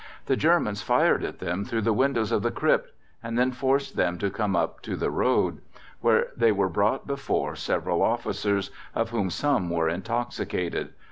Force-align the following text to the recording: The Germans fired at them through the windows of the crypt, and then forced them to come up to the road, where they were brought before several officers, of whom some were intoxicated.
The 0.25 0.35
Germans 0.35 0.81
fired 0.81 1.23
at 1.23 1.37
them 1.37 1.63
through 1.63 1.83
the 1.83 1.93
windows 1.93 2.31
of 2.31 2.41
the 2.41 2.49
crypt, 2.49 2.91
and 3.21 3.37
then 3.37 3.51
forced 3.51 3.95
them 3.95 4.17
to 4.17 4.31
come 4.31 4.55
up 4.55 4.81
to 4.81 4.95
the 4.95 5.11
road, 5.11 5.61
where 5.99 6.29
they 6.35 6.51
were 6.51 6.69
brought 6.69 7.05
before 7.05 7.55
several 7.55 8.01
officers, 8.01 8.71
of 8.95 9.11
whom 9.11 9.29
some 9.29 9.69
were 9.69 9.89
intoxicated. 9.89 10.89